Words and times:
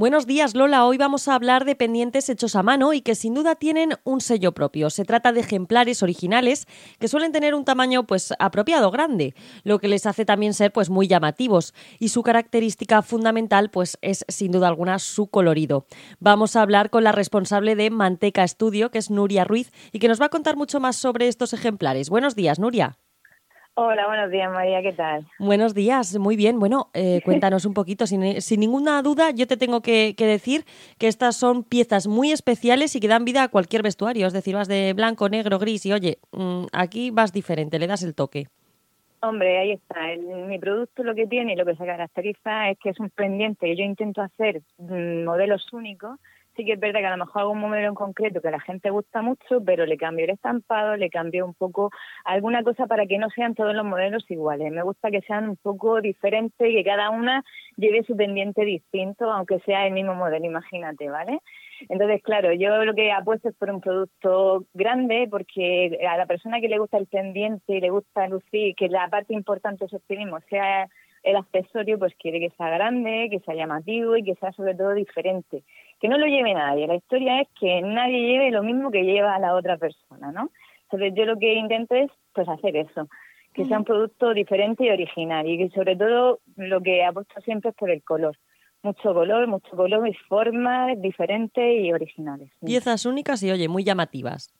Buenos 0.00 0.26
días, 0.26 0.54
Lola. 0.54 0.86
Hoy 0.86 0.96
vamos 0.96 1.28
a 1.28 1.34
hablar 1.34 1.66
de 1.66 1.76
pendientes 1.76 2.30
hechos 2.30 2.56
a 2.56 2.62
mano 2.62 2.94
y 2.94 3.02
que 3.02 3.14
sin 3.14 3.34
duda 3.34 3.54
tienen 3.54 3.98
un 4.02 4.22
sello 4.22 4.52
propio. 4.52 4.88
Se 4.88 5.04
trata 5.04 5.30
de 5.30 5.40
ejemplares 5.40 6.02
originales 6.02 6.66
que 6.98 7.06
suelen 7.06 7.32
tener 7.32 7.54
un 7.54 7.66
tamaño 7.66 8.06
pues 8.06 8.32
apropiado, 8.38 8.90
grande, 8.90 9.34
lo 9.62 9.78
que 9.78 9.88
les 9.88 10.06
hace 10.06 10.24
también 10.24 10.54
ser 10.54 10.72
pues 10.72 10.88
muy 10.88 11.06
llamativos 11.06 11.74
y 11.98 12.08
su 12.08 12.22
característica 12.22 13.02
fundamental 13.02 13.68
pues 13.68 13.98
es 14.00 14.24
sin 14.28 14.52
duda 14.52 14.68
alguna 14.68 14.98
su 14.98 15.26
colorido. 15.26 15.84
Vamos 16.18 16.56
a 16.56 16.62
hablar 16.62 16.88
con 16.88 17.04
la 17.04 17.12
responsable 17.12 17.76
de 17.76 17.90
Manteca 17.90 18.42
Estudio, 18.42 18.90
que 18.90 18.96
es 18.96 19.10
Nuria 19.10 19.44
Ruiz, 19.44 19.70
y 19.92 19.98
que 19.98 20.08
nos 20.08 20.18
va 20.18 20.24
a 20.24 20.30
contar 20.30 20.56
mucho 20.56 20.80
más 20.80 20.96
sobre 20.96 21.28
estos 21.28 21.52
ejemplares. 21.52 22.08
Buenos 22.08 22.34
días, 22.34 22.58
Nuria. 22.58 22.96
Hola, 23.74 24.06
buenos 24.08 24.30
días 24.30 24.50
María, 24.50 24.82
¿qué 24.82 24.92
tal? 24.92 25.26
Buenos 25.38 25.74
días, 25.74 26.18
muy 26.18 26.36
bien. 26.36 26.58
Bueno, 26.58 26.90
eh, 26.92 27.20
cuéntanos 27.24 27.64
un 27.64 27.74
poquito, 27.74 28.06
sin, 28.06 28.20
ninguna 28.58 29.00
duda 29.02 29.30
yo 29.30 29.46
te 29.46 29.56
tengo 29.56 29.80
que, 29.80 30.14
decir 30.18 30.64
que 30.98 31.08
estas 31.08 31.36
son 31.36 31.64
piezas 31.64 32.06
muy 32.06 32.32
especiales 32.32 32.94
y 32.96 33.00
que 33.00 33.08
dan 33.08 33.24
vida 33.24 33.44
a 33.44 33.48
cualquier 33.48 33.82
vestuario, 33.82 34.26
es 34.26 34.32
decir, 34.32 34.54
vas 34.54 34.68
de 34.68 34.92
blanco, 34.92 35.28
negro, 35.28 35.58
gris 35.58 35.86
y 35.86 35.92
oye, 35.92 36.18
mm, 36.32 36.66
aquí 36.72 37.10
vas 37.10 37.32
diferente, 37.32 37.78
le 37.78 37.86
das 37.86 38.02
el 38.02 38.14
toque. 38.14 38.48
Hombre, 39.22 39.58
ahí 39.58 39.72
está. 39.72 40.00
mi 40.46 40.58
producto 40.58 41.02
lo 41.02 41.14
que 41.14 41.26
tiene 41.26 41.52
y 41.52 41.56
lo 41.56 41.66
que 41.66 41.76
se 41.76 41.84
caracteriza 41.84 42.70
es 42.70 42.78
que 42.78 42.88
es 42.88 42.98
un 42.98 43.10
pendiente. 43.10 43.76
Yo 43.76 43.84
intento 43.84 44.22
hacer 44.22 44.62
mm, 44.78 45.24
modelos 45.24 45.70
únicos 45.72 46.18
sí 46.60 46.66
que 46.66 46.72
es 46.74 46.80
verdad 46.80 47.00
que 47.00 47.06
a 47.06 47.16
lo 47.16 47.24
mejor 47.24 47.42
hago 47.42 47.52
un 47.52 47.60
modelo 47.60 47.88
en 47.88 47.94
concreto 47.94 48.42
que 48.42 48.48
a 48.48 48.50
la 48.50 48.60
gente 48.60 48.90
gusta 48.90 49.22
mucho, 49.22 49.64
pero 49.64 49.86
le 49.86 49.96
cambio 49.96 50.26
el 50.26 50.32
estampado, 50.32 50.94
le 50.96 51.08
cambio 51.08 51.46
un 51.46 51.54
poco 51.54 51.90
alguna 52.24 52.62
cosa 52.62 52.86
para 52.86 53.06
que 53.06 53.16
no 53.16 53.30
sean 53.30 53.54
todos 53.54 53.74
los 53.74 53.84
modelos 53.84 54.30
iguales. 54.30 54.70
Me 54.70 54.82
gusta 54.82 55.10
que 55.10 55.22
sean 55.22 55.48
un 55.48 55.56
poco 55.56 56.02
diferentes 56.02 56.68
y 56.68 56.74
que 56.74 56.84
cada 56.84 57.08
una 57.08 57.42
lleve 57.76 58.02
su 58.04 58.14
pendiente 58.14 58.64
distinto, 58.66 59.30
aunque 59.32 59.60
sea 59.60 59.86
el 59.86 59.94
mismo 59.94 60.14
modelo, 60.14 60.44
imagínate, 60.44 61.08
¿vale? 61.08 61.38
Entonces, 61.88 62.22
claro, 62.22 62.52
yo 62.52 62.84
lo 62.84 62.94
que 62.94 63.10
apuesto 63.10 63.48
es 63.48 63.54
por 63.54 63.70
un 63.70 63.80
producto 63.80 64.66
grande, 64.74 65.28
porque 65.30 65.98
a 66.06 66.18
la 66.18 66.26
persona 66.26 66.60
que 66.60 66.68
le 66.68 66.78
gusta 66.78 66.98
el 66.98 67.06
pendiente 67.06 67.76
y 67.76 67.80
le 67.80 67.88
gusta 67.88 68.28
lucir, 68.28 68.74
que 68.74 68.88
la 68.88 69.08
parte 69.08 69.32
importante 69.32 69.86
de 69.86 69.88
su 69.88 69.96
estilismo 69.96 70.40
sea 70.50 70.88
el 71.22 71.36
accesorio, 71.36 71.98
pues 71.98 72.14
quiere 72.18 72.40
que 72.40 72.50
sea 72.56 72.70
grande, 72.70 73.28
que 73.30 73.40
sea 73.40 73.54
llamativo 73.54 74.16
y 74.16 74.22
que 74.22 74.34
sea 74.36 74.52
sobre 74.52 74.74
todo 74.74 74.94
diferente 74.94 75.62
que 76.00 76.08
no 76.08 76.18
lo 76.18 76.26
lleve 76.26 76.54
nadie. 76.54 76.86
La 76.86 76.96
historia 76.96 77.42
es 77.42 77.48
que 77.58 77.82
nadie 77.82 78.20
lleve 78.20 78.50
lo 78.50 78.62
mismo 78.62 78.90
que 78.90 79.04
lleva 79.04 79.34
a 79.34 79.38
la 79.38 79.54
otra 79.54 79.76
persona, 79.76 80.32
¿no? 80.32 80.50
Entonces 80.84 81.12
yo 81.14 81.24
lo 81.26 81.38
que 81.38 81.54
intento 81.54 81.94
es 81.94 82.10
pues 82.32 82.48
hacer 82.48 82.74
eso, 82.76 83.06
que 83.52 83.66
sea 83.66 83.78
un 83.78 83.84
producto 83.84 84.32
diferente 84.32 84.84
y 84.84 84.90
original 84.90 85.46
y 85.46 85.58
que 85.58 85.68
sobre 85.70 85.96
todo 85.96 86.40
lo 86.56 86.80
que 86.80 87.04
apuesto 87.04 87.40
siempre 87.42 87.70
es 87.70 87.76
por 87.76 87.90
el 87.90 88.02
color. 88.02 88.36
Mucho 88.82 89.12
color, 89.12 89.46
mucho 89.46 89.76
color 89.76 90.08
y 90.08 90.14
formas 90.26 91.00
diferentes 91.00 91.84
y 91.84 91.92
originales. 91.92 92.50
Piezas 92.64 93.04
únicas 93.04 93.42
y 93.42 93.50
oye, 93.50 93.68
muy 93.68 93.84
llamativas. 93.84 94.54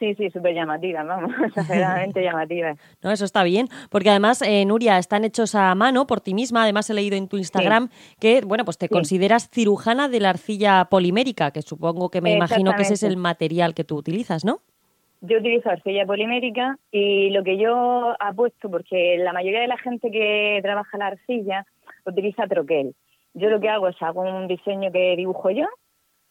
Sí, 0.00 0.14
sí, 0.14 0.30
súper 0.30 0.54
llamativa, 0.54 1.04
vamos, 1.04 1.30
exageradamente 1.46 2.22
llamativa. 2.24 2.74
No, 3.02 3.12
eso 3.12 3.26
está 3.26 3.44
bien, 3.44 3.68
porque 3.90 4.08
además, 4.08 4.40
eh, 4.40 4.64
Nuria, 4.64 4.96
están 4.96 5.24
hechos 5.24 5.54
a 5.54 5.74
mano 5.74 6.06
por 6.06 6.22
ti 6.22 6.32
misma. 6.32 6.62
Además, 6.62 6.88
he 6.88 6.94
leído 6.94 7.16
en 7.16 7.28
tu 7.28 7.36
Instagram 7.36 7.90
que, 8.18 8.40
bueno, 8.40 8.64
pues 8.64 8.78
te 8.78 8.88
consideras 8.88 9.50
cirujana 9.50 10.08
de 10.08 10.20
la 10.20 10.30
arcilla 10.30 10.86
polimérica, 10.86 11.50
que 11.50 11.60
supongo 11.60 12.08
que 12.08 12.22
me 12.22 12.32
imagino 12.32 12.74
que 12.74 12.82
ese 12.82 12.94
es 12.94 13.02
el 13.02 13.18
material 13.18 13.74
que 13.74 13.84
tú 13.84 13.96
utilizas, 13.96 14.42
¿no? 14.44 14.60
Yo 15.20 15.38
utilizo 15.38 15.68
arcilla 15.68 16.06
polimérica 16.06 16.78
y 16.90 17.28
lo 17.28 17.44
que 17.44 17.58
yo 17.58 18.14
apuesto, 18.18 18.70
porque 18.70 19.18
la 19.18 19.34
mayoría 19.34 19.60
de 19.60 19.68
la 19.68 19.76
gente 19.76 20.10
que 20.10 20.60
trabaja 20.62 20.96
la 20.96 21.08
arcilla 21.08 21.66
utiliza 22.06 22.46
troquel. 22.46 22.94
Yo 23.34 23.50
lo 23.50 23.60
que 23.60 23.68
hago 23.68 23.88
es 23.88 24.00
hago 24.00 24.22
un 24.22 24.48
diseño 24.48 24.90
que 24.90 25.14
dibujo 25.16 25.50
yo 25.50 25.66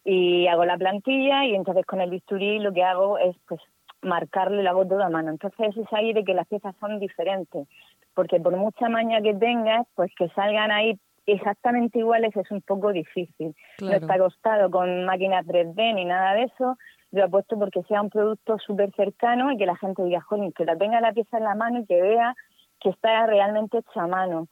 y 0.04 0.48
hago 0.48 0.66
la 0.66 0.78
plantilla 0.78 1.46
y 1.46 1.56
entonces 1.56 1.86
con 1.86 2.02
el 2.02 2.10
bisturí 2.10 2.60
lo 2.60 2.74
que 2.74 2.84
hago 2.84 3.18
es 3.18 3.36
pues 3.48 3.62
marcarle 4.02 4.64
la 4.64 4.74
voz 4.74 4.88
todo 4.88 5.04
a 5.04 5.10
mano. 5.10 5.32
Entonces 5.32 5.76
es 5.76 5.92
ahí 5.92 6.14
de 6.14 6.24
que 6.24 6.34
las 6.34 6.48
piezas 6.48 6.76
son 6.80 7.00
diferentes, 7.00 7.68
porque 8.14 8.40
por 8.40 8.56
mucha 8.56 8.90
maña 8.90 9.22
que 9.22 9.34
tengas, 9.34 9.86
pues 9.96 10.12
que 10.18 10.30
salgan 10.30 10.72
ahí 10.72 10.98
exactamente 11.26 12.00
iguales 12.00 12.36
es 12.36 12.50
un 12.52 12.62
poco 12.62 12.92
difícil. 12.92 13.56
No 13.82 13.92
está 13.92 14.16
acostado 14.16 14.72
con 14.72 15.06
máquinas 15.06 15.46
3D 15.46 15.96
ni 15.96 16.06
nada 16.06 16.34
de 16.34 16.44
eso. 16.44 16.78
Yo 17.12 17.26
apuesto 17.26 17.58
porque 17.58 17.84
sea 17.84 18.02
un 18.02 18.10
producto 18.10 18.58
súper 18.60 18.92
cercano 18.96 19.52
y 19.52 19.58
que 19.58 19.66
la 19.66 19.76
gente 19.76 20.04
diga, 20.04 20.22
jolín, 20.22 20.52
que 20.54 20.66
la 20.66 20.76
tenga 20.76 21.02
la 21.02 21.12
pieza 21.12 21.38
en 21.38 21.44
la 21.44 21.56
mano 21.56 21.80
y 21.80 21.86
que 21.86 22.02
vea 22.02 22.36
que 22.80 22.90
está 22.90 23.26
realmente 23.26 23.80
hecha 23.80 24.04
a 24.04 24.08
mano 24.08 24.48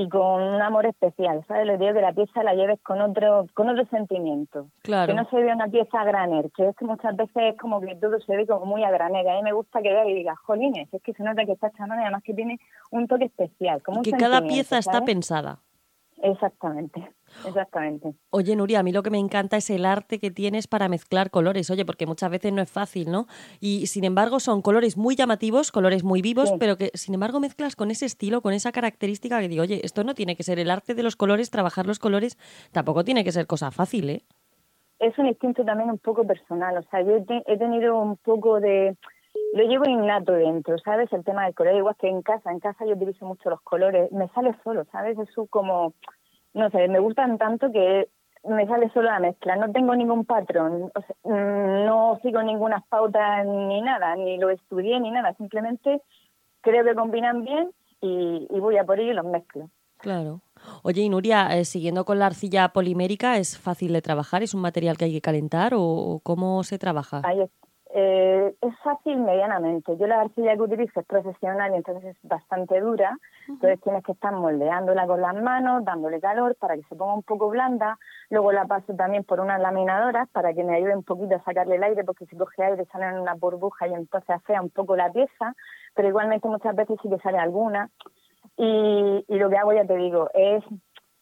y 0.00 0.08
con 0.08 0.42
un 0.42 0.62
amor 0.62 0.86
especial, 0.86 1.44
¿sabes? 1.46 1.66
Le 1.66 1.76
digo 1.76 1.92
que 1.92 2.00
la 2.00 2.12
pieza 2.12 2.42
la 2.42 2.54
lleves 2.54 2.80
con 2.80 3.00
otro 3.02 3.46
con 3.52 3.68
otro 3.68 3.84
sentimiento. 3.86 4.68
Claro. 4.82 5.12
Que 5.12 5.14
no 5.14 5.28
se 5.28 5.36
vea 5.36 5.54
una 5.54 5.68
pieza 5.68 6.00
a 6.00 6.04
graner, 6.04 6.50
que 6.56 6.68
es 6.68 6.76
que 6.76 6.86
muchas 6.86 7.14
veces 7.16 7.36
es 7.36 7.58
como 7.58 7.80
que 7.80 7.94
todo 7.96 8.18
se 8.20 8.34
ve 8.34 8.46
como 8.46 8.64
muy 8.64 8.82
a 8.82 8.90
granel. 8.90 9.28
A 9.28 9.36
mí 9.36 9.42
me 9.42 9.52
gusta 9.52 9.82
que 9.82 9.90
vea 9.90 10.08
y 10.08 10.14
diga, 10.14 10.34
jolines, 10.36 10.88
es 10.92 11.02
que 11.02 11.12
se 11.12 11.22
nota 11.22 11.44
que 11.44 11.52
está 11.52 11.68
hecha 11.68 11.86
y 11.86 11.90
además 11.90 12.22
que 12.22 12.32
tiene 12.32 12.58
un 12.90 13.06
toque 13.06 13.26
especial. 13.26 13.82
Como 13.82 14.02
que 14.02 14.12
cada 14.12 14.40
pieza 14.42 14.78
está 14.78 15.04
pensada. 15.04 15.58
Exactamente. 16.22 17.12
Exactamente. 17.46 18.12
Oye, 18.30 18.56
Nuria, 18.56 18.80
a 18.80 18.82
mí 18.82 18.92
lo 18.92 19.02
que 19.02 19.10
me 19.10 19.18
encanta 19.18 19.56
es 19.56 19.70
el 19.70 19.84
arte 19.84 20.18
que 20.18 20.30
tienes 20.30 20.66
para 20.66 20.88
mezclar 20.88 21.30
colores. 21.30 21.70
Oye, 21.70 21.84
porque 21.84 22.06
muchas 22.06 22.30
veces 22.30 22.52
no 22.52 22.62
es 22.62 22.70
fácil, 22.70 23.10
¿no? 23.10 23.26
Y 23.60 23.86
sin 23.86 24.04
embargo 24.04 24.40
son 24.40 24.62
colores 24.62 24.96
muy 24.96 25.16
llamativos, 25.16 25.72
colores 25.72 26.04
muy 26.04 26.22
vivos, 26.22 26.52
pero 26.58 26.76
que 26.76 26.90
sin 26.94 27.14
embargo 27.14 27.40
mezclas 27.40 27.76
con 27.76 27.90
ese 27.90 28.06
estilo, 28.06 28.40
con 28.42 28.52
esa 28.52 28.72
característica 28.72 29.40
que 29.40 29.48
digo, 29.48 29.62
oye, 29.62 29.80
esto 29.84 30.04
no 30.04 30.14
tiene 30.14 30.36
que 30.36 30.42
ser 30.42 30.58
el 30.58 30.70
arte 30.70 30.94
de 30.94 31.02
los 31.02 31.16
colores, 31.16 31.50
trabajar 31.50 31.86
los 31.86 31.98
colores, 31.98 32.38
tampoco 32.72 33.04
tiene 33.04 33.24
que 33.24 33.32
ser 33.32 33.46
cosa 33.46 33.70
fácil, 33.70 34.10
¿eh? 34.10 34.22
Es 34.98 35.18
un 35.18 35.26
instinto 35.26 35.64
también 35.64 35.90
un 35.90 35.98
poco 35.98 36.26
personal. 36.26 36.76
O 36.76 36.82
sea, 36.82 37.00
yo 37.00 37.16
he, 37.16 37.56
tenido 37.56 37.98
un 37.98 38.18
poco 38.18 38.60
de 38.60 38.96
lo 39.54 39.62
llevo 39.64 39.88
innato 39.88 40.32
dentro, 40.32 40.76
¿sabes? 40.78 41.10
El 41.12 41.24
tema 41.24 41.46
del 41.46 41.54
color, 41.54 41.74
igual 41.74 41.96
que 41.98 42.08
en 42.08 42.20
casa, 42.20 42.52
en 42.52 42.60
casa 42.60 42.84
yo 42.84 42.92
utilizo 42.92 43.24
mucho 43.24 43.48
los 43.48 43.62
colores, 43.62 44.12
me 44.12 44.28
sale 44.28 44.54
solo, 44.62 44.84
¿sabes? 44.92 45.18
Es 45.18 45.28
como 45.48 45.94
no 46.54 46.70
sé, 46.70 46.88
me 46.88 46.98
gustan 46.98 47.38
tanto 47.38 47.70
que 47.72 48.08
me 48.44 48.66
sale 48.66 48.90
solo 48.90 49.10
la 49.10 49.20
mezcla, 49.20 49.56
no 49.56 49.70
tengo 49.70 49.94
ningún 49.94 50.24
patrón, 50.24 50.90
mm, 51.24 51.84
no 51.84 52.18
sigo 52.22 52.42
ninguna 52.42 52.82
pautas 52.88 53.46
ni 53.46 53.82
nada, 53.82 54.16
ni 54.16 54.38
lo 54.38 54.50
estudié 54.50 54.98
ni 55.00 55.10
nada, 55.10 55.34
simplemente 55.34 56.00
creo 56.62 56.84
que 56.84 56.94
combinan 56.94 57.44
bien 57.44 57.70
y, 58.00 58.46
voy 58.58 58.78
a 58.78 58.84
por 58.84 58.98
ello 58.98 59.12
y 59.12 59.14
los 59.14 59.26
mezclo. 59.26 59.68
Claro. 59.98 60.40
Oye, 60.82 61.02
y 61.02 61.10
Nuria, 61.10 61.58
eh, 61.58 61.66
siguiendo 61.66 62.06
con 62.06 62.18
la 62.18 62.26
arcilla 62.26 62.70
polimérica, 62.70 63.36
¿es 63.36 63.58
fácil 63.58 63.92
de 63.92 64.00
trabajar? 64.00 64.42
¿Es 64.42 64.54
un 64.54 64.62
material 64.62 64.96
que 64.96 65.04
hay 65.04 65.12
que 65.12 65.20
calentar 65.20 65.72
o 65.76 66.20
cómo 66.22 66.62
se 66.64 66.78
trabaja? 66.78 67.20
Ahí 67.24 67.40
eh, 67.92 68.54
es 68.60 68.78
fácil 68.84 69.18
medianamente. 69.18 69.96
Yo 69.96 70.06
la 70.06 70.20
arcilla 70.20 70.54
que 70.54 70.62
utilizo 70.62 71.00
es 71.00 71.06
profesional 71.06 71.72
y 71.72 71.76
entonces 71.76 72.16
es 72.16 72.28
bastante 72.28 72.80
dura. 72.80 73.18
Entonces 73.48 73.80
tienes 73.80 74.04
que 74.04 74.12
estar 74.12 74.32
moldeándola 74.32 75.06
con 75.06 75.20
las 75.20 75.34
manos, 75.34 75.84
dándole 75.84 76.20
calor 76.20 76.54
para 76.56 76.76
que 76.76 76.82
se 76.84 76.94
ponga 76.94 77.14
un 77.14 77.22
poco 77.22 77.48
blanda. 77.48 77.98
Luego 78.28 78.52
la 78.52 78.66
paso 78.66 78.94
también 78.94 79.24
por 79.24 79.40
unas 79.40 79.60
laminadoras 79.60 80.28
para 80.30 80.54
que 80.54 80.62
me 80.62 80.76
ayude 80.76 80.96
un 80.96 81.02
poquito 81.02 81.34
a 81.34 81.42
sacarle 81.42 81.76
el 81.76 81.82
aire 81.82 82.04
porque 82.04 82.26
si 82.26 82.36
coge 82.36 82.62
aire 82.62 82.84
salen 82.86 83.18
una 83.18 83.34
burbuja 83.34 83.88
y 83.88 83.94
entonces 83.94 84.30
afea 84.30 84.62
un 84.62 84.70
poco 84.70 84.94
la 84.94 85.10
pieza. 85.10 85.54
Pero 85.94 86.08
igualmente 86.08 86.48
muchas 86.48 86.76
veces 86.76 86.96
sí 87.02 87.08
que 87.08 87.18
sale 87.18 87.38
alguna. 87.38 87.90
Y, 88.56 89.24
y 89.26 89.38
lo 89.38 89.50
que 89.50 89.56
hago, 89.56 89.72
ya 89.72 89.84
te 89.84 89.96
digo, 89.96 90.30
es 90.34 90.62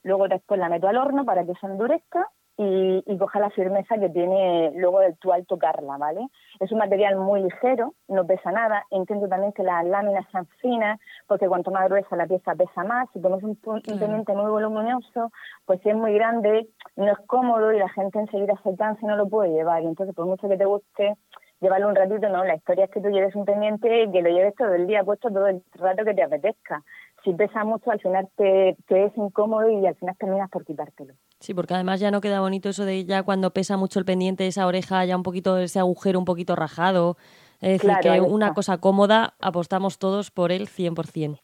luego 0.03 0.28
después 0.28 0.61
la 0.61 0.69
meto 0.69 0.89
al 0.89 0.97
horno 0.99 1.25
para 1.25 1.45
que 1.45 1.55
se 1.55 1.67
endurezca 1.67 2.28
y, 2.59 3.05
y 3.07 3.19
coja 3.19 3.39
la 3.39 3.51
firmeza 3.51 3.99
que 3.99 4.09
tiene 4.11 4.73
luego 4.75 4.99
del 4.99 5.17
tú 5.17 5.33
al 5.33 5.47
tocarla, 5.47 5.97
¿vale? 5.97 6.27
Es 6.59 6.73
un 6.73 6.79
material 6.79 7.17
muy 7.17 7.41
ligero, 7.41 7.95
no 8.09 8.27
pesa 8.27 8.51
nada. 8.51 8.85
Intento 8.91 9.29
también 9.29 9.53
que 9.53 9.63
las 9.63 9.87
láminas 9.87 10.27
sean 10.33 10.47
finas, 10.61 10.99
porque 11.29 11.47
cuanto 11.47 11.71
más 11.71 11.89
gruesa 11.89 12.17
la 12.17 12.27
pieza 12.27 12.57
pesa 12.57 12.83
más. 12.83 13.09
Si 13.13 13.21
pones 13.21 13.45
un, 13.45 13.55
pendiente 13.55 14.33
muy 14.35 14.51
voluminoso, 14.51 15.31
pues 15.67 15.81
si 15.83 15.91
es 15.91 15.95
muy 15.95 16.13
grande, 16.15 16.67
no 16.97 17.13
es 17.13 17.19
cómodo 17.27 17.73
y 17.73 17.79
la 17.79 17.89
gente 17.91 18.19
enseguida 18.19 18.55
se 18.65 18.75
cansa 18.75 19.01
y 19.03 19.07
no 19.07 19.16
lo 19.16 19.28
puede 19.28 19.51
llevar. 19.51 19.84
Entonces, 19.84 20.15
por 20.16 20.27
mucho 20.27 20.49
que 20.49 20.57
te 20.57 20.65
guste, 20.65 21.15
llevarlo 21.61 21.89
un 21.89 21.95
ratito, 21.95 22.28
no. 22.28 22.45
La 22.45 22.57
historia 22.57 22.87
es 22.87 22.91
que 22.91 23.01
tú 23.01 23.09
lleves 23.09 23.37
un 23.37 23.45
pendiente 23.45 24.03
y 24.03 24.11
que 24.11 24.22
lo 24.22 24.31
lleves 24.31 24.57
todo 24.57 24.75
el 24.75 24.89
día 24.89 25.04
puesto 25.04 25.28
todo 25.28 25.47
el 25.47 25.63
rato 25.75 26.04
que 26.04 26.15
te 26.15 26.25
apetezca. 26.25 26.83
Si 27.24 27.34
pesa 27.34 27.65
mucho, 27.65 27.91
al 27.91 28.00
final 28.00 28.28
te, 28.36 28.76
te 28.86 29.06
es 29.06 29.12
incómodo 29.16 29.68
y 29.68 29.86
al 29.86 29.94
final 29.97 30.16
terminas 30.18 30.50
por 30.50 30.65
quitártelo. 30.65 31.15
Sí, 31.41 31.53
porque 31.53 31.74
además 31.74 32.00
ya 32.00 32.10
no 32.10 32.20
queda 32.20 32.41
bonito 32.41 32.68
eso 32.68 32.84
de 32.84 33.04
ya 33.04 33.22
cuando 33.22 33.53
pesa 33.53 33.76
mucho 33.76 33.98
el 33.98 34.04
pendiente, 34.04 34.47
esa 34.47 34.66
oreja, 34.66 35.04
ya 35.04 35.16
un 35.16 35.22
poquito, 35.22 35.59
ese 35.59 35.78
agujero 35.78 36.18
un 36.18 36.24
poquito 36.24 36.56
rajado. 36.56 37.16
Es 37.60 37.82
decir, 37.82 37.97
que 38.00 38.20
una 38.20 38.54
cosa 38.54 38.78
cómoda, 38.78 39.34
apostamos 39.41 39.98
todos 39.98 40.30
por 40.30 40.53
el 40.53 40.68
100%. 40.68 41.41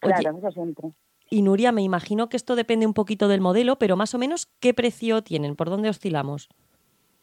claro, 0.00 0.38
eso 0.38 0.50
siempre. 0.50 0.92
Y 1.30 1.42
Nuria, 1.42 1.72
me 1.72 1.82
imagino 1.82 2.28
que 2.28 2.36
esto 2.36 2.56
depende 2.56 2.86
un 2.86 2.94
poquito 2.94 3.28
del 3.28 3.40
modelo, 3.40 3.76
pero 3.76 3.96
más 3.96 4.14
o 4.14 4.18
menos, 4.18 4.46
¿qué 4.60 4.72
precio 4.72 5.22
tienen? 5.22 5.56
¿Por 5.56 5.68
dónde 5.68 5.90
oscilamos? 5.90 6.48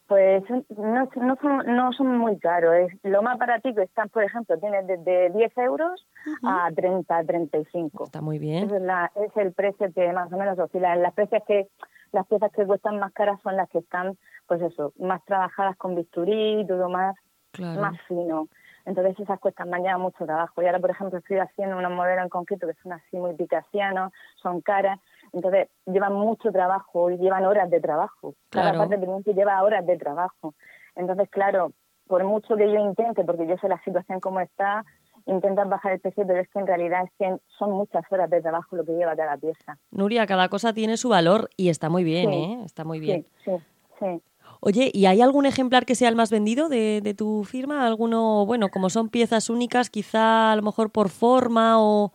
Pues 0.08 0.44
no, 0.50 1.08
no, 1.16 1.36
son, 1.42 1.76
no 1.76 1.92
son 1.92 2.18
muy 2.18 2.38
caros. 2.38 2.74
Es, 2.74 2.92
lo 3.02 3.22
más 3.22 3.38
que 3.62 3.82
están, 3.82 4.08
por 4.08 4.22
ejemplo, 4.22 4.56
tiene 4.58 4.82
desde 4.84 5.30
10 5.30 5.58
euros 5.58 6.06
a 6.44 6.70
30, 6.74 7.24
35. 7.24 8.04
Está 8.04 8.20
muy 8.20 8.38
bien. 8.38 8.70
Es, 8.70 8.72
es 8.72 9.36
el 9.36 9.52
precio 9.52 9.92
que 9.92 10.12
más 10.12 10.32
o 10.32 10.36
menos 10.36 10.58
oscila. 10.58 10.94
Las 10.94 11.12
precios 11.12 11.42
que 11.46 11.66
las 12.12 12.26
piezas 12.26 12.52
que 12.52 12.66
cuestan 12.66 12.98
más 12.98 13.12
caras 13.12 13.40
son 13.42 13.56
las 13.56 13.68
que 13.68 13.78
están, 13.78 14.16
pues 14.46 14.62
eso, 14.62 14.92
más 14.98 15.24
trabajadas 15.24 15.76
con 15.76 15.94
bisturí, 15.94 16.64
todo 16.66 16.88
más, 16.88 17.16
más 17.58 18.00
fino. 18.08 18.48
Entonces 18.86 19.18
esas 19.18 19.40
cuestan 19.40 19.68
más, 19.68 19.80
llevan 19.80 20.00
mucho 20.00 20.24
trabajo. 20.24 20.62
Y 20.62 20.66
ahora, 20.66 20.78
por 20.78 20.90
ejemplo, 20.90 21.18
estoy 21.18 21.38
haciendo 21.38 21.76
unos 21.76 21.92
modelos 21.92 22.22
en 22.22 22.28
concreto 22.28 22.68
que 22.68 22.74
son 22.82 22.92
así 22.92 23.16
muy 23.16 23.34
picasianos, 23.34 24.12
son 24.40 24.60
caras, 24.60 25.00
entonces 25.36 25.68
llevan 25.84 26.14
mucho 26.14 26.50
trabajo 26.50 27.10
y 27.10 27.18
llevan 27.18 27.44
horas 27.44 27.68
de 27.68 27.78
trabajo. 27.78 28.34
Cada 28.48 28.72
parte 28.72 28.96
del 28.96 29.04
cliente 29.04 29.34
lleva 29.34 29.62
horas 29.62 29.86
de 29.86 29.98
trabajo. 29.98 30.54
Entonces, 30.94 31.28
claro, 31.28 31.72
por 32.06 32.24
mucho 32.24 32.56
que 32.56 32.72
yo 32.72 32.80
intente, 32.80 33.22
porque 33.22 33.46
yo 33.46 33.56
sé 33.58 33.68
la 33.68 33.78
situación 33.84 34.18
como 34.20 34.40
está, 34.40 34.82
intentas 35.26 35.68
bajar 35.68 35.92
el 35.92 36.00
precio, 36.00 36.26
pero 36.26 36.40
es 36.40 36.48
que 36.48 36.58
en 36.58 36.66
realidad 36.66 37.04
es 37.04 37.10
que 37.18 37.36
son 37.58 37.72
muchas 37.72 38.02
horas 38.10 38.30
de 38.30 38.40
trabajo 38.40 38.76
lo 38.76 38.84
que 38.86 38.92
lleva 38.92 39.14
cada 39.14 39.36
pieza. 39.36 39.76
Nuria, 39.90 40.26
cada 40.26 40.48
cosa 40.48 40.72
tiene 40.72 40.96
su 40.96 41.10
valor 41.10 41.50
y 41.58 41.68
está 41.68 41.90
muy 41.90 42.02
bien, 42.02 42.32
¿eh? 42.32 42.62
Está 42.64 42.84
muy 42.84 42.98
bien. 42.98 43.26
Sí, 43.44 43.52
sí, 43.98 44.22
Oye, 44.60 44.90
¿y 44.94 45.04
hay 45.04 45.20
algún 45.20 45.44
ejemplar 45.44 45.84
que 45.84 45.94
sea 45.94 46.08
el 46.08 46.16
más 46.16 46.30
vendido 46.30 46.70
de, 46.70 47.02
de 47.02 47.12
tu 47.12 47.44
firma? 47.44 47.86
¿Alguno, 47.86 48.46
bueno, 48.46 48.70
como 48.70 48.88
son 48.88 49.10
piezas 49.10 49.50
únicas, 49.50 49.90
quizá 49.90 50.52
a 50.52 50.56
lo 50.56 50.62
mejor 50.62 50.90
por 50.90 51.10
forma 51.10 51.78
o...? 51.78 52.12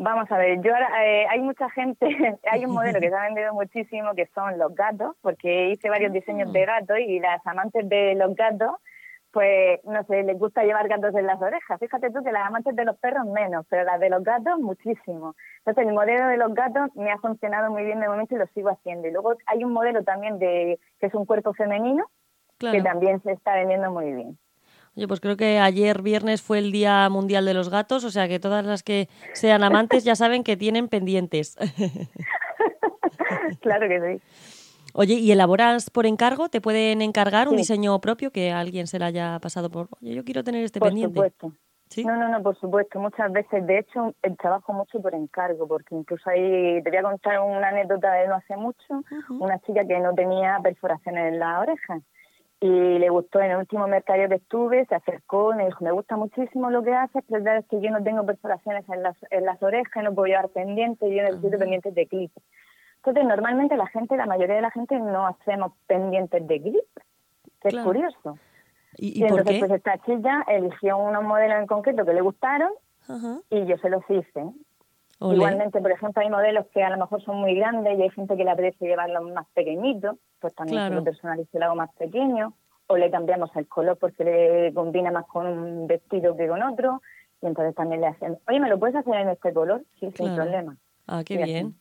Vamos 0.00 0.30
a 0.30 0.38
ver, 0.38 0.60
yo 0.62 0.70
eh, 0.70 1.26
hay 1.28 1.40
mucha 1.40 1.68
gente, 1.70 2.06
hay 2.52 2.64
un 2.64 2.72
modelo 2.72 3.00
que 3.00 3.10
se 3.10 3.16
ha 3.16 3.22
vendido 3.22 3.52
muchísimo 3.52 4.14
que 4.14 4.26
son 4.26 4.56
los 4.56 4.72
gatos, 4.74 5.16
porque 5.22 5.70
hice 5.70 5.90
varios 5.90 6.12
diseños 6.12 6.52
de 6.52 6.62
ah. 6.62 6.78
gatos 6.78 6.98
y 7.00 7.18
las 7.18 7.44
amantes 7.44 7.88
de 7.88 8.14
los 8.14 8.34
gatos 8.36 8.76
pues 9.30 9.80
no 9.84 10.02
sé, 10.04 10.22
les 10.22 10.38
gusta 10.38 10.64
llevar 10.64 10.88
gatos 10.88 11.14
en 11.14 11.26
las 11.26 11.40
orejas. 11.40 11.78
Fíjate 11.78 12.10
tú 12.10 12.24
que 12.24 12.32
las 12.32 12.46
amantes 12.46 12.74
de 12.74 12.84
los 12.84 12.96
perros 12.98 13.26
menos, 13.26 13.66
pero 13.68 13.84
las 13.84 14.00
de 14.00 14.08
los 14.08 14.24
gatos 14.24 14.58
muchísimo. 14.58 15.34
Entonces 15.58 15.86
el 15.86 15.92
modelo 15.92 16.28
de 16.28 16.38
los 16.38 16.54
gatos 16.54 16.94
me 16.94 17.12
ha 17.12 17.18
funcionado 17.18 17.70
muy 17.70 17.84
bien 17.84 18.00
de 18.00 18.08
momento 18.08 18.34
y 18.34 18.38
lo 18.38 18.46
sigo 18.48 18.70
haciendo. 18.70 19.06
Y 19.06 19.12
luego 19.12 19.34
hay 19.46 19.64
un 19.64 19.72
modelo 19.72 20.02
también 20.02 20.38
de 20.38 20.78
que 20.98 21.06
es 21.06 21.14
un 21.14 21.26
cuerpo 21.26 21.52
femenino 21.52 22.06
que 22.58 22.82
también 22.82 23.22
se 23.22 23.32
está 23.32 23.54
vendiendo 23.54 23.92
muy 23.92 24.12
bien. 24.12 24.38
Oye, 24.98 25.06
pues 25.06 25.20
creo 25.20 25.36
que 25.36 25.60
ayer 25.60 26.02
viernes 26.02 26.42
fue 26.42 26.58
el 26.58 26.72
Día 26.72 27.08
Mundial 27.08 27.44
de 27.44 27.54
los 27.54 27.68
Gatos, 27.68 28.02
o 28.02 28.10
sea 28.10 28.26
que 28.26 28.40
todas 28.40 28.66
las 28.66 28.82
que 28.82 29.08
sean 29.32 29.62
amantes 29.62 30.02
ya 30.02 30.16
saben 30.16 30.42
que 30.42 30.56
tienen 30.56 30.88
pendientes. 30.88 31.56
claro 33.60 33.86
que 33.86 34.00
sí. 34.00 34.90
Oye, 34.94 35.14
¿y 35.14 35.30
elaboras 35.30 35.90
por 35.90 36.04
encargo? 36.04 36.48
¿Te 36.48 36.60
pueden 36.60 37.00
encargar 37.00 37.48
un 37.48 37.54
diseño 37.54 37.96
propio 38.00 38.32
que 38.32 38.50
alguien 38.50 38.88
se 38.88 38.98
le 38.98 39.04
haya 39.04 39.38
pasado 39.38 39.70
por, 39.70 39.86
oye, 40.02 40.16
yo 40.16 40.24
quiero 40.24 40.42
tener 40.42 40.64
este 40.64 40.80
pendiente? 40.80 41.14
Por 41.14 41.30
supuesto. 41.30 41.52
¿Sí? 41.90 42.04
No, 42.04 42.16
no, 42.16 42.28
no, 42.28 42.42
por 42.42 42.58
supuesto. 42.58 42.98
Muchas 42.98 43.30
veces, 43.30 43.64
de 43.68 43.78
hecho, 43.78 44.16
trabajo 44.36 44.72
mucho 44.72 45.00
por 45.00 45.14
encargo, 45.14 45.68
porque 45.68 45.94
incluso 45.94 46.28
ahí 46.28 46.82
te 46.82 46.90
voy 46.90 46.98
a 46.98 47.02
contar 47.02 47.38
una 47.38 47.68
anécdota 47.68 48.14
de 48.14 48.26
no 48.26 48.34
hace 48.34 48.56
mucho, 48.56 49.04
una 49.30 49.60
chica 49.60 49.86
que 49.86 50.00
no 50.00 50.12
tenía 50.12 50.58
perforaciones 50.60 51.34
en 51.34 51.38
la 51.38 51.60
oreja 51.60 52.00
y 52.60 52.98
le 52.98 53.08
gustó 53.08 53.40
en 53.40 53.52
el 53.52 53.58
último 53.58 53.86
mercado 53.86 54.28
que 54.28 54.34
estuve, 54.34 54.84
se 54.86 54.94
acercó, 54.94 55.54
me 55.54 55.66
dijo, 55.66 55.84
me 55.84 55.92
gusta 55.92 56.16
muchísimo 56.16 56.70
lo 56.70 56.82
que 56.82 56.92
haces, 56.92 57.22
pero 57.28 57.52
es 57.52 57.66
que 57.66 57.80
yo 57.80 57.90
no 57.90 58.02
tengo 58.02 58.26
perforaciones 58.26 58.88
en 58.88 59.02
las, 59.02 59.16
en 59.30 59.44
las 59.44 59.62
orejas, 59.62 60.02
no 60.02 60.14
puedo 60.14 60.26
llevar 60.26 60.48
pendientes, 60.48 61.08
yo 61.08 61.22
necesito 61.22 61.58
pendientes 61.58 61.94
de 61.94 62.06
clip. 62.06 62.32
Entonces, 62.96 63.24
normalmente 63.24 63.76
la 63.76 63.86
gente, 63.86 64.16
la 64.16 64.26
mayoría 64.26 64.56
de 64.56 64.62
la 64.62 64.72
gente 64.72 64.98
no 64.98 65.28
hacemos 65.28 65.72
pendientes 65.86 66.46
de 66.46 66.58
grip, 66.58 66.88
que 67.60 67.68
es 67.68 67.76
curioso. 67.78 68.38
¿Y, 68.96 69.22
entonces, 69.22 69.60
pues 69.60 69.70
esta 69.70 69.98
chica 69.98 70.44
eligió 70.48 70.98
unos 70.98 71.22
modelos 71.22 71.60
en 71.60 71.66
concreto 71.66 72.04
que 72.04 72.12
le 72.12 72.22
gustaron 72.22 72.72
y 73.50 73.66
yo 73.66 73.78
se 73.78 73.88
los 73.88 74.02
hice. 74.10 74.52
Igualmente, 75.20 75.80
por 75.80 75.90
ejemplo, 75.90 76.22
hay 76.22 76.30
modelos 76.30 76.66
que 76.72 76.82
a 76.82 76.90
lo 76.90 76.96
mejor 76.96 77.22
son 77.22 77.40
muy 77.40 77.54
grandes 77.56 77.98
y 77.98 78.02
hay 78.02 78.10
gente 78.10 78.36
que 78.36 78.44
le 78.44 78.50
apetece 78.50 78.86
llevarlos 78.86 79.30
más 79.32 79.46
pequeñitos, 79.52 80.16
pues 80.40 80.54
también 80.54 80.78
claro. 80.78 80.94
se 80.94 80.98
lo 81.00 81.04
personalizo 81.04 81.48
y 81.52 81.58
lo 81.58 81.66
hago 81.66 81.74
más 81.74 81.92
pequeño. 81.94 82.54
O 82.86 82.96
le 82.96 83.10
cambiamos 83.10 83.54
el 83.56 83.66
color 83.68 83.98
porque 83.98 84.24
le 84.24 84.72
combina 84.72 85.10
más 85.10 85.26
con 85.26 85.46
un 85.46 85.86
vestido 85.86 86.36
que 86.36 86.48
con 86.48 86.62
otro. 86.62 87.02
Y 87.42 87.46
entonces 87.46 87.74
también 87.74 88.00
le 88.00 88.06
hacen, 88.06 88.38
oye, 88.48 88.60
¿me 88.60 88.68
lo 88.68 88.78
puedes 88.78 88.96
hacer 88.96 89.14
en 89.14 89.28
este 89.28 89.52
color? 89.52 89.84
Sí, 90.00 90.10
sin 90.16 90.34
problema. 90.34 90.76
Ah, 91.06 91.22
qué 91.24 91.36
bien. 91.36 91.74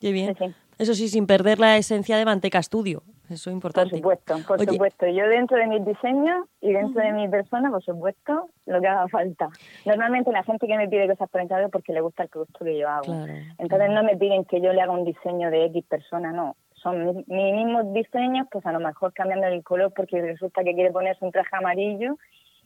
Qué 0.00 0.12
bien. 0.12 0.34
Eso 0.78 0.94
sí, 0.94 1.08
sin 1.08 1.26
perder 1.26 1.60
la 1.60 1.76
esencia 1.76 2.16
de 2.16 2.24
Manteca 2.24 2.58
Estudio. 2.58 3.02
Eso 3.30 3.50
es 3.50 3.54
importante. 3.54 3.90
Por 3.90 3.98
supuesto, 3.98 4.36
por 4.46 4.64
supuesto. 4.64 5.06
Yo 5.06 5.28
dentro 5.28 5.56
de 5.56 5.68
mis 5.68 5.84
diseños 5.84 6.46
y 6.60 6.72
dentro 6.72 7.00
de 7.00 7.12
mi 7.12 7.28
persona, 7.28 7.70
por 7.70 7.82
supuesto, 7.82 8.48
lo 8.66 8.80
que 8.80 8.88
haga 8.88 9.06
falta. 9.08 9.48
Normalmente 9.86 10.32
la 10.32 10.42
gente 10.42 10.66
que 10.66 10.76
me 10.76 10.88
pide 10.88 11.08
cosas 11.08 11.30
por 11.30 11.40
encargo 11.40 11.66
es 11.66 11.72
porque 11.72 11.92
le 11.92 12.00
gusta 12.00 12.24
el 12.24 12.28
producto 12.28 12.64
que 12.64 12.76
yo 12.76 12.88
hago. 12.88 13.26
Entonces 13.58 13.90
no 13.90 14.02
me 14.02 14.16
piden 14.16 14.44
que 14.44 14.60
yo 14.60 14.72
le 14.72 14.82
haga 14.82 14.92
un 14.92 15.04
diseño 15.04 15.50
de 15.50 15.66
X 15.66 15.84
persona, 15.88 16.32
no. 16.32 16.56
Son 16.74 17.04
mis, 17.04 17.28
mismos 17.28 17.92
diseños, 17.92 18.48
pues 18.50 18.66
a 18.66 18.72
lo 18.72 18.80
mejor 18.80 19.12
cambiando 19.12 19.46
el 19.46 19.62
color 19.62 19.92
porque 19.94 20.20
resulta 20.20 20.64
que 20.64 20.74
quiere 20.74 20.90
ponerse 20.90 21.24
un 21.24 21.30
traje 21.30 21.54
amarillo 21.54 22.16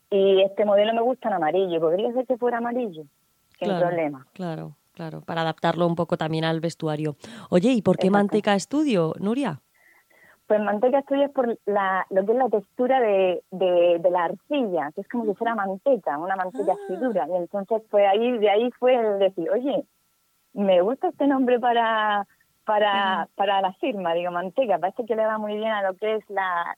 y 0.08 0.40
este 0.40 0.64
modelo 0.64 0.94
me 0.94 1.02
gusta 1.02 1.28
en 1.28 1.34
amarillo. 1.34 1.78
¿Podría 1.78 2.10
ser 2.12 2.26
que 2.26 2.38
fuera 2.38 2.58
amarillo? 2.58 3.02
Sin 3.58 3.68
problema. 3.68 4.26
Claro. 4.32 4.76
Claro, 4.94 5.22
para 5.22 5.40
adaptarlo 5.40 5.88
un 5.88 5.96
poco 5.96 6.16
también 6.16 6.44
al 6.44 6.60
vestuario. 6.60 7.16
Oye, 7.50 7.72
¿y 7.72 7.82
por 7.82 7.96
qué 7.96 8.10
Manteca 8.10 8.54
Estudio, 8.54 9.12
Nuria? 9.18 9.60
Pues 10.46 10.60
Manteca 10.60 10.98
Estudio 10.98 11.24
es 11.24 11.30
por 11.32 11.58
la, 11.64 12.06
lo 12.10 12.26
que 12.26 12.32
es 12.32 12.38
la 12.38 12.48
textura 12.50 13.00
de, 13.00 13.42
de, 13.50 14.10
la 14.10 14.24
arcilla, 14.24 14.90
que 14.94 15.00
es 15.00 15.08
como 15.08 15.24
si 15.24 15.34
fuera 15.34 15.54
manteca, 15.54 16.18
una 16.18 16.36
manteca 16.36 16.72
así 16.72 16.94
ah. 16.94 17.00
dura. 17.00 17.26
Y 17.28 17.36
entonces 17.36 17.82
fue 17.90 18.06
ahí, 18.06 18.36
de 18.38 18.50
ahí 18.50 18.70
fue 18.72 18.94
el 18.94 19.18
decir, 19.20 19.48
oye, 19.50 19.86
me 20.52 20.82
gusta 20.82 21.08
este 21.08 21.26
nombre 21.26 21.58
para, 21.58 22.26
para, 22.66 23.28
para 23.36 23.62
la 23.62 23.72
firma, 23.74 24.12
digo, 24.12 24.32
manteca, 24.32 24.78
parece 24.78 25.06
que 25.06 25.16
le 25.16 25.24
va 25.24 25.38
muy 25.38 25.56
bien 25.56 25.72
a 25.72 25.82
lo 25.82 25.96
que 25.96 26.16
es 26.16 26.28
la, 26.28 26.76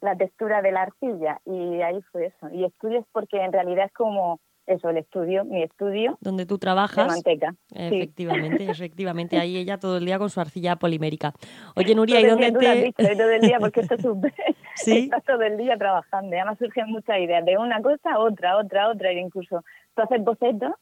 la 0.00 0.16
textura 0.16 0.62
de 0.62 0.70
la 0.70 0.82
arcilla. 0.82 1.40
Y 1.44 1.82
ahí 1.82 2.00
fue 2.12 2.26
eso. 2.26 2.48
Y 2.50 2.64
estudio 2.64 3.00
es 3.00 3.06
porque 3.10 3.42
en 3.42 3.52
realidad 3.52 3.86
es 3.86 3.92
como 3.94 4.38
eso, 4.66 4.90
el 4.90 4.96
estudio, 4.96 5.44
mi 5.44 5.62
estudio. 5.62 6.18
Donde 6.20 6.44
tú 6.44 6.58
trabajas. 6.58 7.06
De 7.06 7.12
manteca. 7.12 7.54
Efectivamente, 7.74 8.64
efectivamente. 8.70 9.38
Ahí 9.38 9.56
ella 9.56 9.78
todo 9.78 9.98
el 9.98 10.04
día 10.04 10.18
con 10.18 10.30
su 10.30 10.40
arcilla 10.40 10.76
polimérica. 10.76 11.32
Oye, 11.76 11.94
Nuria, 11.94 12.20
¿y 12.20 12.26
dónde 12.26 12.52
te...? 12.52 12.92
todo 12.92 13.30
el 13.30 13.40
día, 13.40 13.58
porque 13.60 13.80
esto 13.80 13.94
es 13.94 14.02
¿Sí? 14.74 15.10
todo 15.26 15.42
el 15.42 15.56
día 15.56 15.76
trabajando. 15.76 16.34
Además 16.36 16.58
surgen 16.58 16.90
muchas 16.90 17.18
ideas. 17.18 17.44
De 17.44 17.56
una 17.56 17.80
cosa 17.80 18.14
a 18.14 18.18
otra, 18.18 18.56
otra, 18.58 18.88
otra. 18.88 19.10
E 19.10 19.20
incluso 19.20 19.62
tú 19.94 20.02
haces 20.02 20.24
bocetos 20.24 20.72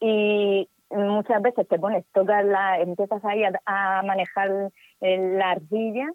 y 0.00 0.68
muchas 0.90 1.42
veces 1.42 1.66
te 1.66 1.78
pones, 1.78 2.04
tocas 2.12 2.44
la... 2.44 2.80
Empiezas 2.80 3.24
ahí 3.24 3.42
a, 3.44 4.02
manejar 4.04 4.70
la 5.00 5.50
arcilla 5.50 6.06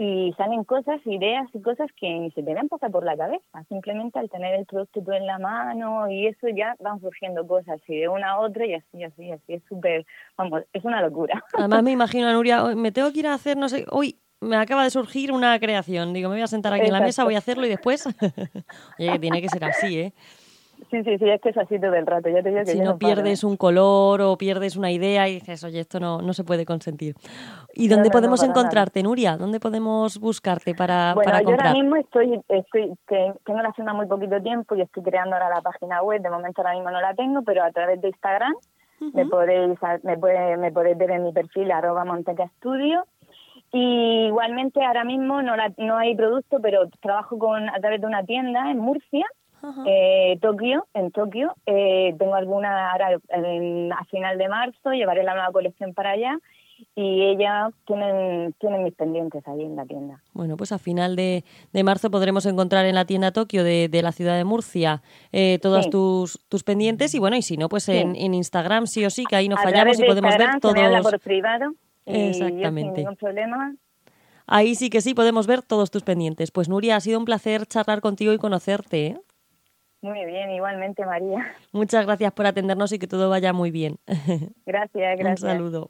y 0.00 0.32
salen 0.36 0.62
cosas, 0.62 1.00
ideas 1.06 1.48
y 1.52 1.60
cosas 1.60 1.90
que 1.96 2.08
ni 2.08 2.30
se 2.30 2.44
te 2.44 2.54
dan 2.54 2.68
pasar 2.68 2.92
por 2.92 3.04
la 3.04 3.16
cabeza. 3.16 3.64
Simplemente 3.68 4.20
al 4.20 4.30
tener 4.30 4.54
el 4.54 4.64
producto 4.64 5.02
tú 5.02 5.12
en 5.12 5.26
la 5.26 5.40
mano 5.40 6.08
y 6.08 6.28
eso 6.28 6.46
ya 6.48 6.76
van 6.78 7.00
surgiendo 7.00 7.44
cosas 7.46 7.80
y 7.88 7.96
de 7.96 8.08
una 8.08 8.30
a 8.30 8.40
otra 8.40 8.64
y 8.64 8.74
así, 8.74 9.02
así, 9.02 9.32
así. 9.32 9.54
Es 9.54 9.62
súper, 9.68 10.06
vamos, 10.36 10.62
es 10.72 10.84
una 10.84 11.02
locura. 11.02 11.44
Además 11.52 11.82
me 11.82 11.90
imagino 11.98 12.32
Nuria, 12.32 12.62
me 12.76 12.92
tengo 12.92 13.12
que 13.12 13.18
ir 13.18 13.26
a 13.26 13.34
hacer, 13.34 13.56
no 13.56 13.68
sé, 13.68 13.86
hoy 13.90 14.16
me 14.40 14.56
acaba 14.56 14.84
de 14.84 14.90
surgir 14.90 15.32
una 15.32 15.58
creación. 15.58 16.12
Digo, 16.12 16.28
me 16.28 16.36
voy 16.36 16.42
a 16.42 16.46
sentar 16.46 16.72
aquí 16.72 16.86
en 16.86 16.92
la 16.92 17.00
mesa, 17.00 17.24
voy 17.24 17.34
a 17.34 17.38
hacerlo 17.38 17.66
y 17.66 17.70
después... 17.70 18.06
Oye, 18.98 19.12
que 19.12 19.18
tiene 19.18 19.42
que 19.42 19.48
ser 19.48 19.64
así, 19.64 19.98
¿eh? 19.98 20.12
Sí, 20.90 21.04
sí, 21.04 21.18
sí, 21.18 21.28
es 21.28 21.40
que 21.42 21.50
es 21.50 21.58
así 21.58 21.78
todo 21.78 21.94
el 21.94 22.06
rato. 22.06 22.30
Ya 22.30 22.42
te 22.42 22.48
digo 22.48 22.60
que 22.60 22.72
si 22.72 22.80
no, 22.80 22.96
pierdes 22.96 23.44
un 23.44 23.56
color 23.56 24.22
o 24.22 24.38
pierdes 24.38 24.76
una 24.76 24.90
idea 24.90 25.28
y 25.28 25.34
dices, 25.34 25.62
oye, 25.64 25.80
esto 25.80 26.00
no, 26.00 26.22
no 26.22 26.32
se 26.32 26.44
puede 26.44 26.64
consentir. 26.64 27.14
¿Y 27.74 27.88
dónde 27.88 28.10
podemos 28.10 28.42
encontrarte, 28.42 29.02
Nuria? 29.02 29.36
¿Dónde 29.36 29.60
podemos 29.60 30.18
buscarte 30.18 30.74
para, 30.74 31.12
bueno, 31.14 31.30
para 31.30 31.44
comprar? 31.44 31.58
yo 31.58 31.68
ahora 31.68 31.82
mismo 31.82 31.96
estoy, 31.96 32.40
estoy 32.48 32.92
tengo 33.44 33.60
la 33.60 33.72
firma 33.74 33.92
muy 33.92 34.06
poquito 34.06 34.40
tiempo 34.40 34.74
y 34.76 34.80
estoy 34.80 35.02
creando 35.02 35.36
ahora 35.36 35.50
la 35.50 35.60
página 35.60 36.02
web. 36.02 36.22
De 36.22 36.30
momento 36.30 36.62
ahora 36.62 36.74
mismo 36.74 36.90
no 36.90 37.00
la 37.00 37.14
tengo, 37.14 37.42
pero 37.42 37.64
a 37.64 37.70
través 37.70 38.00
de 38.00 38.08
Instagram 38.08 38.54
me, 39.12 39.26
podéis, 39.26 39.78
me, 40.02 40.16
puede, 40.16 40.56
me 40.56 40.72
podéis 40.72 40.96
ver 40.96 41.10
en 41.10 41.24
mi 41.24 41.32
perfil 41.32 41.70
arroba 41.70 42.04
Monteca 42.06 42.44
Estudio. 42.44 43.04
Y 43.72 44.28
igualmente 44.28 44.82
ahora 44.82 45.04
mismo 45.04 45.42
no, 45.42 45.54
la, 45.54 45.70
no 45.76 45.98
hay 45.98 46.16
producto, 46.16 46.58
pero 46.62 46.88
trabajo 47.02 47.38
con 47.38 47.68
a 47.68 47.78
través 47.80 48.00
de 48.00 48.06
una 48.06 48.24
tienda 48.24 48.70
en 48.70 48.78
Murcia 48.78 49.26
eh, 49.86 50.38
Tokio, 50.40 50.86
en 50.94 51.10
Tokio, 51.10 51.54
eh, 51.66 52.14
tengo 52.18 52.34
alguna 52.34 52.92
ahora 52.92 53.18
a 53.18 54.04
final 54.04 54.38
de 54.38 54.48
marzo, 54.48 54.92
llevaré 54.92 55.22
la 55.24 55.34
nueva 55.34 55.52
colección 55.52 55.94
para 55.94 56.10
allá 56.10 56.38
y 56.94 57.24
ellas 57.24 57.72
tienen, 57.86 58.54
tienen 58.60 58.84
mis 58.84 58.94
pendientes 58.94 59.46
ahí 59.48 59.62
en 59.62 59.76
la 59.76 59.84
tienda. 59.84 60.22
Bueno, 60.32 60.56
pues 60.56 60.72
a 60.72 60.78
final 60.78 61.16
de, 61.16 61.44
marzo 61.84 62.10
podremos 62.10 62.46
encontrar 62.46 62.86
en 62.86 62.94
la 62.94 63.04
tienda 63.04 63.32
Tokio 63.32 63.64
de, 63.64 63.90
la 64.02 64.12
ciudad 64.12 64.36
de 64.36 64.44
Murcia 64.44 65.02
eh, 65.32 65.58
todas 65.60 65.90
tus, 65.90 66.38
tus 66.48 66.62
pendientes 66.62 67.14
y 67.14 67.18
bueno, 67.18 67.36
y 67.36 67.42
si 67.42 67.56
no, 67.56 67.68
pues 67.68 67.88
en, 67.88 68.14
Instagram 68.16 68.86
sí 68.86 69.04
o 69.04 69.10
sí, 69.10 69.24
que 69.24 69.36
ahí 69.36 69.48
no 69.48 69.56
fallamos 69.56 69.98
y 69.98 70.04
podemos 70.04 70.36
ver 70.36 70.60
todos. 70.60 70.74
Me 70.74 71.02
por 71.02 71.18
privado. 71.20 71.72
Exactamente. 72.06 72.94
sin 72.94 72.94
ningún 72.94 73.16
problema 73.16 73.74
Ahí 74.50 74.74
sí 74.76 74.88
que 74.88 75.02
sí 75.02 75.12
podemos 75.12 75.46
ver 75.46 75.60
todos 75.60 75.90
tus 75.90 76.02
pendientes. 76.02 76.50
Pues 76.50 76.70
Nuria, 76.70 76.96
ha 76.96 77.00
sido 77.00 77.18
un 77.18 77.26
placer 77.26 77.66
charlar 77.66 78.00
contigo 78.00 78.32
y 78.32 78.38
conocerte. 78.38 79.06
¿eh? 79.06 79.20
Muy 80.00 80.24
bien, 80.26 80.50
igualmente 80.50 81.04
María. 81.04 81.44
Muchas 81.72 82.06
gracias 82.06 82.32
por 82.32 82.46
atendernos 82.46 82.92
y 82.92 82.98
que 82.98 83.06
todo 83.08 83.30
vaya 83.30 83.52
muy 83.52 83.70
bien. 83.70 83.98
Gracias, 84.64 85.18
gracias. 85.18 85.42
Un 85.42 85.48
saludo. 85.48 85.86